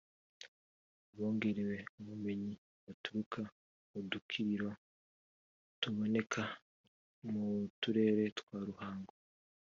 Abongerewe 1.11 1.77
ubumenyi 1.99 2.53
baturuka 2.85 3.39
mu 3.89 3.99
dukiriro 4.11 4.69
tuboneka 5.81 6.41
mu 7.31 7.43
turere 7.81 8.23
twa 8.39 8.59
Ruhango 8.69 9.13